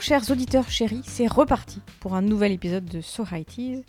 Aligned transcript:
Chers 0.00 0.30
auditeurs 0.30 0.70
chéris, 0.70 1.02
c'est 1.04 1.26
reparti 1.26 1.80
pour 1.98 2.14
un 2.14 2.22
nouvel 2.22 2.52
épisode 2.52 2.84
de 2.84 3.00
So 3.00 3.24
High 3.32 3.84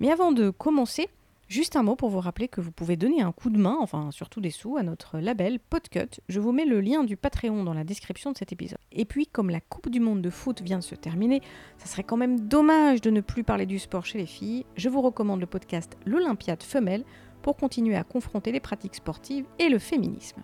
Mais 0.00 0.10
avant 0.10 0.32
de 0.32 0.50
commencer, 0.50 1.08
juste 1.46 1.76
un 1.76 1.84
mot 1.84 1.94
pour 1.94 2.08
vous 2.08 2.18
rappeler 2.18 2.48
que 2.48 2.60
vous 2.60 2.72
pouvez 2.72 2.96
donner 2.96 3.22
un 3.22 3.30
coup 3.30 3.48
de 3.48 3.58
main, 3.58 3.76
enfin 3.80 4.10
surtout 4.10 4.40
des 4.40 4.50
sous, 4.50 4.76
à 4.76 4.82
notre 4.82 5.18
label 5.18 5.60
Podcut. 5.60 6.20
Je 6.28 6.40
vous 6.40 6.50
mets 6.50 6.64
le 6.64 6.80
lien 6.80 7.04
du 7.04 7.16
Patreon 7.16 7.62
dans 7.62 7.74
la 7.74 7.84
description 7.84 8.32
de 8.32 8.38
cet 8.38 8.50
épisode. 8.50 8.78
Et 8.90 9.04
puis, 9.04 9.26
comme 9.26 9.50
la 9.50 9.60
Coupe 9.60 9.88
du 9.88 10.00
Monde 10.00 10.20
de 10.20 10.30
foot 10.30 10.62
vient 10.62 10.78
de 10.78 10.84
se 10.84 10.96
terminer, 10.96 11.42
ça 11.76 11.86
serait 11.86 12.04
quand 12.04 12.16
même 12.16 12.40
dommage 12.40 13.00
de 13.00 13.10
ne 13.10 13.20
plus 13.20 13.44
parler 13.44 13.66
du 13.66 13.78
sport 13.78 14.04
chez 14.04 14.18
les 14.18 14.26
filles. 14.26 14.66
Je 14.76 14.88
vous 14.88 15.02
recommande 15.02 15.40
le 15.40 15.46
podcast 15.46 15.96
L'Olympiade 16.06 16.62
Femelle 16.62 17.04
pour 17.42 17.56
continuer 17.56 17.96
à 17.96 18.04
confronter 18.04 18.50
les 18.50 18.60
pratiques 18.60 18.96
sportives 18.96 19.46
et 19.58 19.68
le 19.68 19.78
féminisme. 19.78 20.42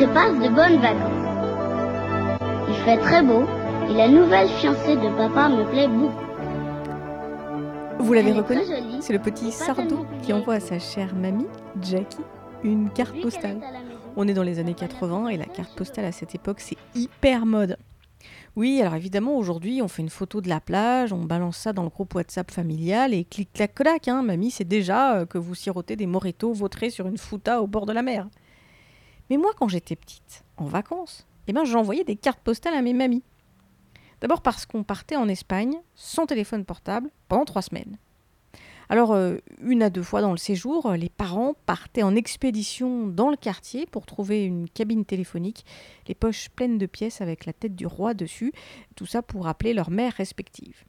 Je 0.00 0.06
passe 0.06 0.32
de 0.32 0.48
bonnes 0.48 0.80
vacances. 0.80 2.40
Il 2.68 2.74
fait 2.86 2.96
très 2.96 3.22
beau 3.22 3.44
et 3.90 3.92
la 3.92 4.08
nouvelle 4.08 4.48
fiancée 4.48 4.96
de 4.96 5.14
papa 5.14 5.50
me 5.50 5.70
plaît 5.70 5.88
beaucoup. 5.88 6.24
Vous 7.98 8.14
l'avez 8.14 8.32
reconnu 8.32 8.62
C'est 9.00 9.12
le 9.12 9.18
petit 9.18 9.48
et 9.48 9.50
pas 9.50 9.56
Sardo 9.56 9.82
tellement 9.82 10.04
plus 10.04 10.20
qui 10.22 10.32
envoie 10.32 10.54
à 10.54 10.60
sa 10.60 10.78
chère 10.78 11.14
mamie, 11.14 11.48
Jackie, 11.82 12.22
une 12.64 12.88
carte 12.88 13.20
postale. 13.20 13.60
On 14.16 14.26
est 14.26 14.32
dans 14.32 14.42
les 14.42 14.58
années 14.58 14.72
80 14.72 15.28
et 15.28 15.36
la 15.36 15.44
carte 15.44 15.76
postale 15.76 16.06
à 16.06 16.12
cette 16.12 16.34
époque, 16.34 16.60
c'est 16.60 16.78
hyper 16.94 17.44
mode. 17.44 17.76
Oui, 18.56 18.80
alors 18.80 18.94
évidemment, 18.94 19.36
aujourd'hui, 19.36 19.82
on 19.82 19.88
fait 19.88 20.00
une 20.00 20.08
photo 20.08 20.40
de 20.40 20.48
la 20.48 20.60
plage, 20.60 21.12
on 21.12 21.24
balance 21.24 21.58
ça 21.58 21.74
dans 21.74 21.82
le 21.82 21.90
groupe 21.90 22.14
WhatsApp 22.14 22.50
familial 22.50 23.12
et 23.12 23.24
clic-clac-clac, 23.24 24.08
hein, 24.08 24.22
mamie, 24.22 24.50
c'est 24.50 24.64
déjà 24.64 25.16
euh, 25.16 25.26
que 25.26 25.36
vous 25.36 25.54
sirotez 25.54 25.94
des 25.94 26.06
mojitos 26.06 26.54
vautrés 26.54 26.88
sur 26.88 27.06
une 27.06 27.18
fouta 27.18 27.60
au 27.60 27.66
bord 27.66 27.84
de 27.84 27.92
la 27.92 28.02
mer. 28.02 28.26
Mais 29.30 29.36
moi, 29.36 29.52
quand 29.56 29.68
j'étais 29.68 29.96
petite, 29.96 30.44
en 30.56 30.64
vacances, 30.64 31.26
eh 31.46 31.52
ben, 31.52 31.64
j'envoyais 31.64 32.04
des 32.04 32.16
cartes 32.16 32.40
postales 32.40 32.74
à 32.74 32.82
mes 32.82 32.92
mamies. 32.92 33.22
D'abord 34.20 34.42
parce 34.42 34.66
qu'on 34.66 34.82
partait 34.82 35.16
en 35.16 35.28
Espagne 35.28 35.76
sans 35.94 36.26
téléphone 36.26 36.64
portable 36.64 37.10
pendant 37.28 37.44
trois 37.44 37.62
semaines. 37.62 37.96
Alors, 38.90 39.12
euh, 39.12 39.36
une 39.62 39.84
à 39.84 39.88
deux 39.88 40.02
fois 40.02 40.20
dans 40.20 40.32
le 40.32 40.36
séjour, 40.36 40.86
euh, 40.86 40.96
les 40.96 41.08
parents 41.08 41.54
partaient 41.64 42.02
en 42.02 42.16
expédition 42.16 43.06
dans 43.06 43.30
le 43.30 43.36
quartier 43.36 43.86
pour 43.86 44.04
trouver 44.04 44.44
une 44.44 44.68
cabine 44.68 45.04
téléphonique, 45.04 45.64
les 46.08 46.16
poches 46.16 46.48
pleines 46.48 46.76
de 46.76 46.86
pièces 46.86 47.20
avec 47.20 47.46
la 47.46 47.52
tête 47.52 47.76
du 47.76 47.86
roi 47.86 48.14
dessus, 48.14 48.52
tout 48.96 49.06
ça 49.06 49.22
pour 49.22 49.46
appeler 49.46 49.74
leurs 49.74 49.90
mères 49.90 50.14
respectives. 50.14 50.84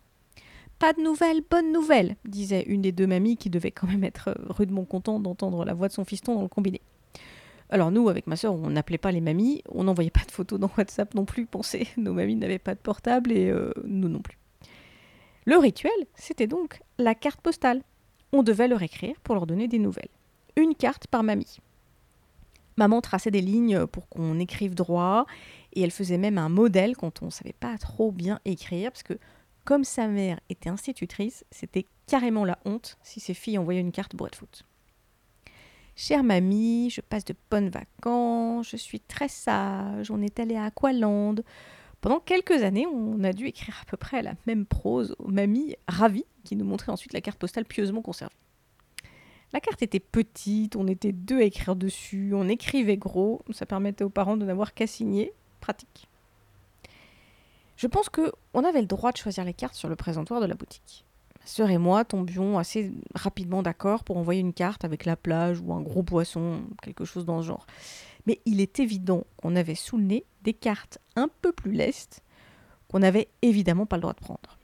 Pas 0.80 0.94
de 0.94 1.02
nouvelles, 1.02 1.44
bonne 1.48 1.72
nouvelle, 1.72 2.16
disait 2.26 2.64
une 2.64 2.82
des 2.82 2.92
deux 2.92 3.06
mamies 3.06 3.38
qui 3.38 3.52
devait 3.52 3.70
quand 3.70 3.86
même 3.86 4.04
être 4.04 4.30
euh, 4.30 4.46
rudement 4.50 4.84
contente 4.84 5.22
d'entendre 5.22 5.64
la 5.64 5.76
voix 5.76 5.88
de 5.88 5.94
son 5.94 6.04
fiston 6.04 6.34
dans 6.34 6.42
le 6.42 6.48
combiné. 6.48 6.82
Alors 7.72 7.90
nous, 7.90 8.10
avec 8.10 8.28
ma 8.28 8.36
sœur, 8.36 8.54
on 8.54 8.70
n'appelait 8.70 8.98
pas 8.98 9.12
les 9.12 9.22
mamies, 9.22 9.64
on 9.70 9.86
n'envoyait 9.86 10.12
pas 10.12 10.26
de 10.26 10.32
photos 10.32 10.60
dans 10.60 10.70
WhatsApp 10.78 11.14
non 11.16 11.26
plus, 11.26 11.46
pensez, 11.46 11.88
nos 11.98 12.14
mamies 12.14 12.36
n'avaient 12.36 12.60
pas 12.60 12.76
de 12.76 12.80
portable 12.80 13.32
et 13.32 13.50
euh, 13.50 13.72
nous 13.86 14.10
non 14.10 14.20
plus. 14.20 14.38
Le 15.46 15.58
rituel, 15.58 15.92
c'était 16.16 16.48
donc 16.48 16.82
la 17.00 17.16
carte 17.16 17.42
postale 17.42 17.82
on 18.34 18.44
devait 18.44 18.68
leur 18.68 18.82
écrire 18.82 19.20
pour 19.24 19.36
leur 19.36 19.46
donner 19.46 19.68
des 19.68 19.80
nouvelles. 19.80 20.10
Une 20.56 20.76
carte 20.76 21.08
par 21.08 21.24
mamie. 21.24 21.58
Maman 22.78 23.02
traçait 23.02 23.32
des 23.32 23.42
lignes 23.42 23.86
pour 23.88 24.08
qu'on 24.08 24.40
écrive 24.40 24.76
droit, 24.76 25.26
et 25.74 25.82
elle 25.82 25.92
faisait 25.92 26.18
même 26.18 26.38
un 26.38 26.50
modèle 26.50 26.96
quand 26.96 27.22
on 27.22 27.26
ne 27.26 27.32
savait 27.32 27.54
pas 27.54 27.78
trop 27.78 28.12
bien 28.12 28.40
écrire, 28.46 28.92
parce 28.92 29.04
que 29.04 29.20
comme 29.66 29.84
sa 29.84 30.08
mère 30.08 30.40
était 30.50 30.70
institutrice, 30.70 31.46
c'était 31.52 31.86
carrément 32.08 32.46
la 32.46 32.58
honte 32.66 32.98
si 33.04 33.20
ses 33.20 33.34
filles 33.34 33.58
envoyaient 33.58 33.82
une 33.82 33.92
carte 33.92 34.16
de 34.16 34.36
foot. 34.36 34.66
Chère 36.04 36.24
mamie, 36.24 36.90
je 36.90 37.00
passe 37.00 37.26
de 37.26 37.36
bonnes 37.52 37.70
vacances, 37.70 38.72
je 38.72 38.76
suis 38.76 39.00
très 39.00 39.28
sage, 39.28 40.10
on 40.10 40.20
est 40.20 40.40
allé 40.40 40.56
à 40.56 40.66
Aqualand. 40.66 41.36
Pendant 42.02 42.20
quelques 42.20 42.64
années, 42.64 42.88
on 42.88 43.24
a 43.24 43.34
dû 43.34 43.46
écrire 43.46 43.78
à 43.80 43.86
peu 43.86 43.98
près 43.98 44.24
la 44.24 44.34
même 44.48 44.66
prose 44.66 45.16
aux 45.20 45.28
mamies 45.28 45.76
ravies 45.88 46.26
qui 46.44 46.56
nous 46.56 46.66
montrait 46.66 46.92
ensuite 46.92 47.14
la 47.14 47.22
carte 47.22 47.38
postale 47.38 47.66
pieusement 47.66 48.02
conservée. 48.02 48.34
La 49.54 49.60
carte 49.60 49.84
était 49.84 50.00
petite, 50.00 50.76
on 50.76 50.88
était 50.88 51.12
deux 51.12 51.38
à 51.38 51.44
écrire 51.44 51.76
dessus, 51.76 52.32
on 52.34 52.50
écrivait 52.50 52.98
gros, 52.98 53.44
ça 53.52 53.68
permettait 53.68 54.04
aux 54.04 54.10
parents 54.10 54.38
de 54.38 54.46
n'avoir 54.46 54.74
qu'à 54.74 54.88
signer, 54.88 55.34
pratique. 55.60 56.10
Je 57.78 57.86
pense 57.86 58.10
que 58.10 58.32
on 58.56 58.64
avait 58.64 58.82
le 58.82 58.88
droit 58.88 59.12
de 59.12 59.18
choisir 59.18 59.46
les 59.46 59.54
cartes 59.54 59.76
sur 59.76 59.88
le 59.88 59.96
présentoir 59.96 60.42
de 60.42 60.48
la 60.48 60.56
boutique. 60.56 61.06
Sœur 61.44 61.70
et 61.72 61.78
moi 61.78 62.06
tombions 62.06 62.58
assez 62.58 62.92
rapidement 63.16 63.64
d'accord 63.64 64.04
pour 64.04 64.18
envoyer 64.18 64.42
une 64.42 64.54
carte 64.54 64.86
avec 64.86 65.06
la 65.06 65.16
plage 65.16 65.60
ou 65.60 65.74
un 65.74 65.82
gros 65.82 66.04
poisson, 66.04 66.62
quelque 66.82 67.06
chose 67.06 67.26
dans 67.26 67.42
ce 67.42 67.48
genre. 67.48 67.66
Mais 68.28 68.40
il 68.46 68.62
est 68.62 68.80
évident 68.80 69.26
qu'on 69.38 69.56
avait 69.56 69.76
sous 69.76 69.98
le 69.98 70.04
nez 70.04 70.26
des 70.44 70.54
cartes 70.54 71.00
un 71.16 71.30
peu 71.42 71.52
plus 71.52 71.72
lestes 71.72 72.22
qu'on 72.88 73.00
n'avait 73.00 73.30
évidemment 73.42 73.86
pas 73.86 73.98
le 73.98 74.02
droit 74.02 74.14
de 74.14 74.20
prendre. 74.20 74.58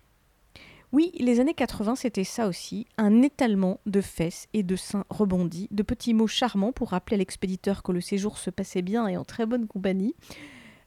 Oui, 0.93 1.11
les 1.19 1.41
années 1.41 1.53
80, 1.53 1.95
c'était 1.95 2.23
ça 2.23 2.47
aussi, 2.47 2.87
un 2.97 3.21
étalement 3.21 3.81
de 3.85 3.99
fesses 3.99 4.47
et 4.53 4.63
de 4.63 4.77
seins 4.77 5.03
rebondis, 5.09 5.67
de 5.71 5.83
petits 5.83 6.13
mots 6.13 6.27
charmants 6.27 6.71
pour 6.71 6.91
rappeler 6.91 7.15
à 7.15 7.17
l'expéditeur 7.17 7.83
que 7.83 7.91
le 7.91 7.99
séjour 7.99 8.37
se 8.37 8.49
passait 8.49 8.81
bien 8.81 9.07
et 9.07 9.17
en 9.17 9.25
très 9.25 9.45
bonne 9.45 9.67
compagnie. 9.67 10.15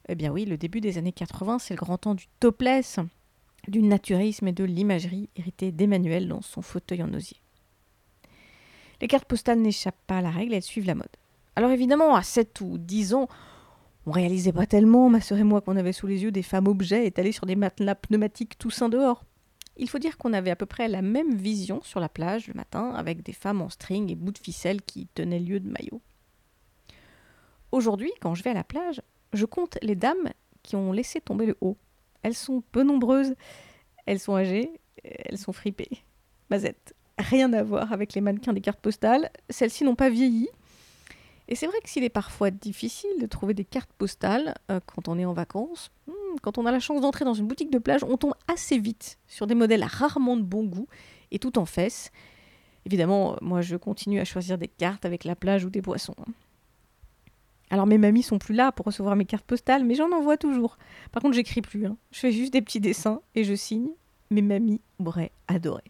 Eh 0.09 0.15
bien 0.15 0.31
oui, 0.31 0.45
le 0.45 0.57
début 0.57 0.81
des 0.81 0.97
années 0.97 1.11
80, 1.11 1.59
c'est 1.59 1.75
le 1.75 1.79
grand 1.79 1.99
temps 1.99 2.15
du 2.15 2.25
topless, 2.39 2.99
du 3.67 3.81
naturisme 3.81 4.47
et 4.47 4.53
de 4.53 4.63
l'imagerie 4.63 5.29
héritée 5.35 5.71
d'Emmanuel 5.71 6.27
dans 6.27 6.41
son 6.41 6.61
fauteuil 6.61 7.03
en 7.03 7.13
osier. 7.13 7.37
Les 9.01 9.07
cartes 9.07 9.25
postales 9.25 9.59
n'échappent 9.59 10.05
pas 10.07 10.19
à 10.19 10.21
la 10.21 10.29
règle, 10.29 10.53
elles 10.53 10.61
suivent 10.61 10.85
la 10.85 10.95
mode. 10.95 11.09
Alors 11.55 11.71
évidemment, 11.71 12.15
à 12.15 12.23
7 12.23 12.61
ou 12.61 12.77
10 12.77 13.13
ans, 13.13 13.27
on 14.05 14.11
réalisait 14.11 14.53
pas 14.53 14.65
tellement, 14.65 15.09
ma 15.09 15.21
sœur 15.21 15.37
et 15.37 15.43
moi, 15.43 15.61
qu'on 15.61 15.75
avait 15.75 15.93
sous 15.93 16.07
les 16.07 16.23
yeux 16.23 16.31
des 16.31 16.43
femmes 16.43 16.67
objets 16.67 17.05
étalées 17.05 17.31
sur 17.31 17.45
des 17.45 17.55
matelas 17.55 17.95
pneumatiques 17.95 18.57
tout 18.57 18.71
seins 18.71 18.89
dehors. 18.89 19.25
Il 19.77 19.89
faut 19.89 19.99
dire 19.99 20.17
qu'on 20.17 20.33
avait 20.33 20.51
à 20.51 20.55
peu 20.55 20.65
près 20.65 20.87
la 20.87 21.01
même 21.01 21.35
vision 21.35 21.81
sur 21.83 21.99
la 21.99 22.09
plage 22.09 22.47
le 22.47 22.53
matin, 22.53 22.93
avec 22.95 23.23
des 23.23 23.33
femmes 23.33 23.61
en 23.61 23.69
string 23.69 24.11
et 24.11 24.15
bouts 24.15 24.31
de 24.31 24.37
ficelle 24.37 24.81
qui 24.81 25.07
tenaient 25.07 25.39
lieu 25.39 25.59
de 25.59 25.69
maillot. 25.69 26.01
Aujourd'hui, 27.71 28.11
quand 28.21 28.35
je 28.35 28.43
vais 28.43 28.49
à 28.49 28.55
la 28.55 28.63
plage, 28.63 29.01
je 29.33 29.45
compte 29.45 29.77
les 29.81 29.95
dames 29.95 30.29
qui 30.61 30.75
ont 30.75 30.91
laissé 30.91 31.21
tomber 31.21 31.45
le 31.45 31.57
haut. 31.61 31.77
Elles 32.23 32.35
sont 32.35 32.61
peu 32.71 32.83
nombreuses, 32.83 33.35
elles 34.05 34.19
sont 34.19 34.35
âgées, 34.35 34.71
elles 35.03 35.37
sont 35.37 35.53
fripées. 35.53 36.03
Mazette, 36.49 36.93
rien 37.17 37.53
à 37.53 37.63
voir 37.63 37.93
avec 37.93 38.13
les 38.13 38.21
mannequins 38.21 38.53
des 38.53 38.61
cartes 38.61 38.79
postales, 38.79 39.31
celles-ci 39.49 39.83
n'ont 39.83 39.95
pas 39.95 40.09
vieilli. 40.09 40.49
Et 41.47 41.55
c'est 41.55 41.67
vrai 41.67 41.77
que 41.83 41.89
s'il 41.89 42.03
est 42.03 42.09
parfois 42.09 42.49
difficile 42.49 43.11
de 43.19 43.25
trouver 43.25 43.53
des 43.53 43.65
cartes 43.65 43.91
postales 43.97 44.55
euh, 44.69 44.79
quand 44.85 45.07
on 45.07 45.17
est 45.19 45.25
en 45.25 45.33
vacances, 45.33 45.91
hmm, 46.07 46.37
quand 46.41 46.57
on 46.57 46.65
a 46.65 46.71
la 46.71 46.79
chance 46.79 47.01
d'entrer 47.01 47.25
dans 47.25 47.33
une 47.33 47.47
boutique 47.47 47.71
de 47.71 47.77
plage, 47.77 48.03
on 48.03 48.15
tombe 48.15 48.35
assez 48.47 48.77
vite 48.77 49.17
sur 49.27 49.47
des 49.47 49.55
modèles 49.55 49.83
rarement 49.83 50.37
de 50.37 50.43
bon 50.43 50.63
goût 50.63 50.87
et 51.31 51.39
tout 51.39 51.57
en 51.57 51.65
fesses. 51.65 52.11
Évidemment, 52.85 53.35
moi 53.41 53.61
je 53.61 53.75
continue 53.75 54.19
à 54.19 54.25
choisir 54.25 54.57
des 54.57 54.67
cartes 54.69 55.05
avec 55.05 55.25
la 55.25 55.35
plage 55.35 55.65
ou 55.65 55.69
des 55.69 55.81
poissons. 55.81 56.15
Alors 57.71 57.87
mes 57.87 57.97
mamies 57.97 58.21
sont 58.21 58.37
plus 58.37 58.53
là 58.53 58.71
pour 58.71 58.85
recevoir 58.85 59.15
mes 59.15 59.25
cartes 59.25 59.45
postales, 59.45 59.83
mais 59.85 59.95
j'en 59.95 60.11
envoie 60.11 60.37
toujours. 60.37 60.77
Par 61.11 61.23
contre, 61.23 61.35
j'écris 61.35 61.61
plus. 61.61 61.85
hein. 61.87 61.97
Je 62.11 62.19
fais 62.19 62.31
juste 62.31 62.53
des 62.53 62.61
petits 62.61 62.81
dessins 62.81 63.21
et 63.33 63.43
je 63.43 63.55
signe. 63.55 63.89
Mes 64.29 64.41
mamies 64.41 64.81
auraient 65.03 65.31
adoré. 65.47 65.83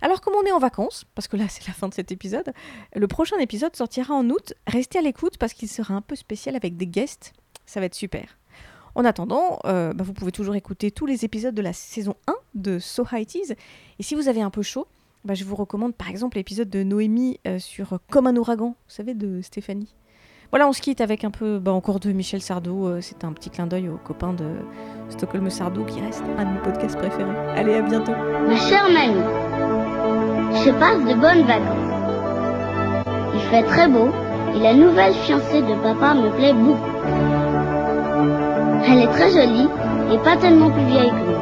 Alors 0.00 0.20
comme 0.20 0.34
on 0.34 0.44
est 0.44 0.52
en 0.52 0.58
vacances, 0.58 1.04
parce 1.14 1.28
que 1.28 1.36
là 1.36 1.48
c'est 1.48 1.66
la 1.68 1.72
fin 1.72 1.88
de 1.88 1.94
cet 1.94 2.10
épisode, 2.10 2.52
le 2.94 3.06
prochain 3.06 3.38
épisode 3.38 3.74
sortira 3.76 4.14
en 4.14 4.28
août. 4.30 4.52
Restez 4.66 4.98
à 4.98 5.02
l'écoute 5.02 5.38
parce 5.38 5.52
qu'il 5.52 5.68
sera 5.68 5.94
un 5.94 6.00
peu 6.00 6.16
spécial 6.16 6.56
avec 6.56 6.76
des 6.76 6.86
guests. 6.88 7.32
Ça 7.66 7.78
va 7.80 7.86
être 7.86 7.94
super. 7.94 8.36
En 8.94 9.04
attendant, 9.04 9.58
euh, 9.64 9.92
bah, 9.94 10.04
vous 10.04 10.12
pouvez 10.12 10.32
toujours 10.32 10.54
écouter 10.56 10.90
tous 10.90 11.06
les 11.06 11.24
épisodes 11.24 11.54
de 11.54 11.62
la 11.62 11.72
saison 11.72 12.16
1 12.26 12.34
de 12.54 12.78
So 12.78 13.06
High 13.10 13.26
Teas. 13.26 13.54
Et 13.98 14.02
si 14.02 14.14
vous 14.16 14.28
avez 14.28 14.42
un 14.42 14.50
peu 14.50 14.62
chaud, 14.62 14.86
bah, 15.24 15.34
je 15.34 15.44
vous 15.44 15.54
recommande 15.56 15.94
par 15.94 16.08
exemple 16.10 16.36
l'épisode 16.36 16.68
de 16.68 16.82
Noémie 16.82 17.38
euh, 17.46 17.58
sur 17.60 18.00
Comme 18.10 18.26
un 18.26 18.36
ouragan, 18.36 18.70
vous 18.70 18.74
savez, 18.94 19.14
de 19.14 19.40
Stéphanie. 19.40 19.94
Voilà, 20.52 20.68
on 20.68 20.72
se 20.74 20.82
quitte 20.82 21.00
avec 21.00 21.24
un 21.24 21.30
peu 21.30 21.58
bah, 21.58 21.72
encore 21.72 21.98
de 21.98 22.12
Michel 22.12 22.42
Sardou. 22.42 22.86
euh, 22.86 22.98
C'est 23.00 23.24
un 23.24 23.32
petit 23.32 23.48
clin 23.48 23.66
d'œil 23.66 23.88
aux 23.88 23.96
copains 23.96 24.34
de 24.34 24.44
Stockholm 25.08 25.48
Sardou 25.48 25.84
qui 25.84 25.98
reste 26.02 26.22
un 26.38 26.44
de 26.44 26.50
mes 26.50 26.58
podcasts 26.58 26.98
préférés. 26.98 27.30
Allez, 27.56 27.76
à 27.76 27.80
bientôt. 27.80 28.12
Ma 28.46 28.56
chère 28.56 28.84
mamie, 28.90 29.22
je 30.62 30.70
passe 30.72 31.00
de 31.00 31.14
bonnes 31.14 31.46
vacances. 31.46 31.88
Il 33.34 33.40
fait 33.48 33.62
très 33.62 33.88
beau 33.88 34.10
et 34.54 34.58
la 34.58 34.74
nouvelle 34.74 35.14
fiancée 35.14 35.62
de 35.62 35.74
papa 35.82 36.12
me 36.12 36.28
plaît 36.36 36.52
beaucoup. 36.52 36.78
Elle 38.86 38.98
est 39.04 39.08
très 39.12 39.30
jolie 39.30 39.68
et 40.12 40.18
pas 40.18 40.36
tellement 40.36 40.68
plus 40.70 40.84
vieille 40.84 41.10
que 41.10 41.30
moi. 41.30 41.40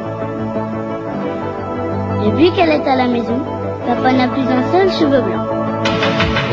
Depuis 2.27 2.51
qu'elle 2.53 2.69
est 2.69 2.87
à 2.87 2.95
la 2.95 3.07
maison, 3.07 3.41
papa 3.85 4.13
n'a 4.13 4.29
plus 4.29 4.43
un 4.43 4.63
seul 4.71 4.89
cheveu 4.89 5.21
blanc. 5.21 5.45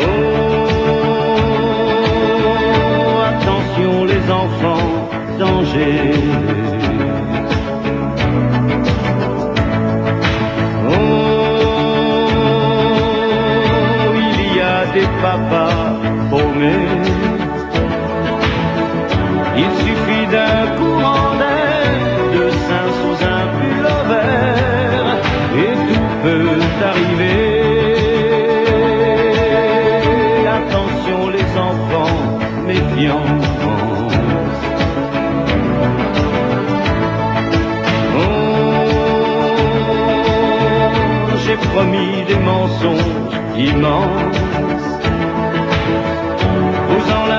Oh, 0.00 0.27
des 14.94 15.08
papas 15.22 15.98
paumés. 16.30 16.88
Il 19.56 19.70
suffit 19.84 20.26
d'un 20.34 20.76
courant 20.78 21.30
d'air, 21.40 21.86
de 22.34 22.44
seins 22.50 22.90
sous 23.00 23.18
un 23.24 23.44
pull 23.56 23.86
et 25.64 25.74
tout 25.88 26.08
peut 26.22 26.60
arriver. 26.90 27.42
Attention 30.58 31.20
les 31.36 31.50
enfants, 31.68 32.18
méfiants. 32.66 33.30
Oh, 38.16 38.30
J'ai 41.44 41.56
promis 41.56 42.12
des 42.28 42.38
mensonges 42.38 43.38
immenses. 43.56 44.47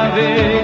Vous 0.09 0.15
en 0.15 0.21
avez 0.21 0.49
des 0.49 0.58